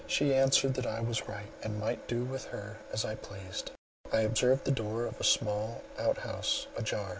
She 0.07 0.33
answered 0.33 0.73
that 0.73 0.87
I 0.87 0.99
was 0.99 1.27
right, 1.29 1.51
and 1.61 1.79
might 1.79 2.07
do 2.07 2.23
with 2.23 2.45
her 2.45 2.79
as 2.91 3.05
I 3.05 3.13
pleased. 3.13 3.69
I 4.11 4.21
observed 4.21 4.65
the 4.65 4.71
door 4.71 5.05
of 5.05 5.21
a 5.21 5.23
small 5.23 5.83
out 5.99 6.17
house 6.17 6.65
a 6.75 6.81
jar. 6.81 7.09